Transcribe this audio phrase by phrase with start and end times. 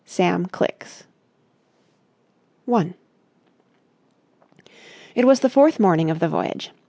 [0.03, 1.03] SAM CLICKS§
[2.65, 2.95] 1
[5.13, 6.71] It was the fourth morning of the voyage.